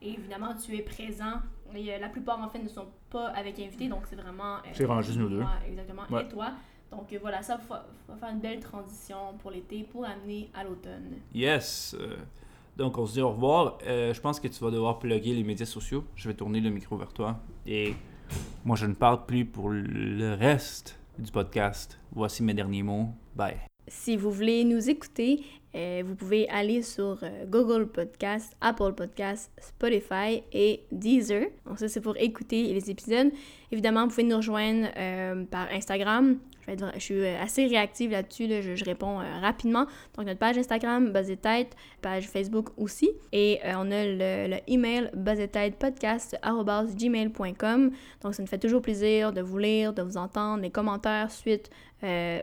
Et 0.01 0.09
évidemment, 0.13 0.55
tu 0.55 0.75
es 0.75 0.81
présent. 0.81 1.33
Et 1.75 1.99
la 1.99 2.09
plupart, 2.09 2.39
en 2.41 2.49
fait, 2.49 2.57
ne 2.57 2.67
sont 2.67 2.87
pas 3.11 3.27
avec 3.27 3.59
invité, 3.59 3.87
donc 3.89 4.07
c'est 4.09 4.15
vraiment. 4.15 4.57
C'est 4.73 4.85
vraiment 4.85 5.03
juste 5.03 5.19
nous 5.19 5.29
deux. 5.29 5.43
exactement. 5.67 6.01
Ouais. 6.09 6.23
Et 6.23 6.27
toi. 6.27 6.53
Donc 6.89 7.13
voilà, 7.21 7.43
ça 7.43 7.57
va, 7.69 7.85
va 8.07 8.15
faire 8.15 8.29
une 8.29 8.39
belle 8.39 8.59
transition 8.59 9.37
pour 9.39 9.51
l'été 9.51 9.83
pour 9.83 10.03
amener 10.05 10.49
à 10.55 10.63
l'automne. 10.63 11.17
Yes. 11.33 11.95
Donc, 12.77 12.97
on 12.97 13.05
se 13.05 13.13
dit 13.13 13.21
au 13.21 13.29
revoir. 13.29 13.77
Euh, 13.87 14.13
je 14.13 14.19
pense 14.19 14.39
que 14.39 14.47
tu 14.47 14.63
vas 14.63 14.71
devoir 14.71 14.99
plugger 14.99 15.33
les 15.33 15.43
médias 15.43 15.65
sociaux. 15.65 16.03
Je 16.15 16.27
vais 16.27 16.33
tourner 16.33 16.59
le 16.59 16.69
micro 16.69 16.97
vers 16.97 17.13
toi. 17.13 17.39
Et 17.65 17.93
moi, 18.65 18.75
je 18.75 18.85
ne 18.85 18.93
parle 18.93 19.25
plus 19.25 19.45
pour 19.45 19.69
le 19.69 20.33
reste 20.33 20.99
du 21.17 21.31
podcast. 21.31 21.97
Voici 22.11 22.43
mes 22.43 22.53
derniers 22.53 22.83
mots. 22.83 23.09
Bye. 23.35 23.57
Si 23.87 24.17
vous 24.17 24.31
voulez 24.31 24.65
nous 24.65 24.89
écouter, 24.89 25.43
euh, 25.75 26.03
vous 26.05 26.15
pouvez 26.15 26.49
aller 26.49 26.81
sur 26.81 27.19
euh, 27.23 27.45
Google 27.45 27.87
Podcast, 27.87 28.55
Apple 28.59 28.93
Podcast, 28.93 29.51
Spotify 29.61 30.43
et 30.51 30.81
Deezer. 30.91 31.45
Donc 31.65 31.79
ça, 31.79 31.87
c'est 31.87 32.01
pour 32.01 32.17
écouter 32.17 32.73
les 32.73 32.91
épisodes. 32.91 33.31
Évidemment, 33.71 34.03
vous 34.03 34.09
pouvez 34.09 34.23
nous 34.23 34.37
rejoindre 34.37 34.87
par 35.49 35.71
Instagram. 35.71 36.39
Je, 36.67 36.73
vais 36.73 36.91
je 36.95 36.99
suis 36.99 37.13
euh, 37.15 37.41
assez 37.41 37.65
réactive 37.67 38.11
là-dessus, 38.11 38.47
là, 38.47 38.59
je, 38.61 38.83
réponds 38.83 39.19
euh, 39.19 39.39
rapidement. 39.41 39.85
Donc 40.15 40.25
notre 40.25 40.39
page 40.39 40.57
Instagram, 40.57 41.11
Buzz 41.11 41.31
Tête, 41.41 41.75
page 42.01 42.27
Facebook 42.27 42.69
aussi. 42.77 43.11
Et 43.31 43.59
euh, 43.65 43.73
on 43.77 43.91
a 43.91 44.05
le, 44.05 44.47
le 44.49 44.57
email 44.67 45.09
buzzetêtepodcast.gmail.com. 45.13 47.91
Donc 48.21 48.35
ça 48.35 48.41
nous 48.41 48.47
fait 48.47 48.57
toujours 48.57 48.81
plaisir 48.81 49.33
de 49.33 49.41
vous 49.41 49.57
lire, 49.57 49.91
de 49.93 50.01
vous 50.01 50.15
entendre, 50.17 50.61
les 50.61 50.71
commentaires 50.71 51.31
suite 51.31 51.69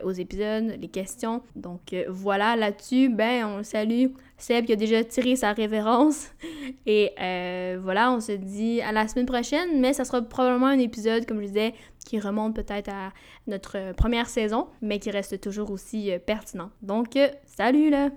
aux 0.03 0.11
épisodes, 0.11 0.75
les 0.77 0.89
questions. 0.89 1.41
Donc 1.55 1.95
voilà, 2.09 2.57
là-dessus, 2.57 3.07
ben 3.07 3.45
on 3.45 3.63
salue 3.63 4.07
Seb 4.43 4.65
qui 4.65 4.73
a 4.73 4.75
déjà 4.75 5.03
tiré 5.05 5.37
sa 5.37 5.53
révérence. 5.53 6.31
Et 6.85 7.11
euh, 7.21 7.79
voilà, 7.81 8.11
on 8.11 8.19
se 8.19 8.33
dit 8.33 8.81
à 8.81 8.91
la 8.91 9.07
semaine 9.07 9.25
prochaine, 9.25 9.79
mais 9.79 9.93
ça 9.93 10.03
sera 10.03 10.21
probablement 10.21 10.67
un 10.67 10.79
épisode, 10.79 11.25
comme 11.25 11.41
je 11.41 11.47
disais, 11.47 11.73
qui 12.03 12.19
remonte 12.19 12.55
peut-être 12.55 12.89
à 12.89 13.11
notre 13.47 13.93
première 13.93 14.27
saison, 14.27 14.67
mais 14.81 14.99
qui 14.99 15.11
reste 15.11 15.39
toujours 15.41 15.71
aussi 15.71 16.11
euh, 16.11 16.19
pertinent. 16.19 16.71
Donc, 16.81 17.15
euh, 17.15 17.29
salut 17.45 17.89
là! 17.89 18.09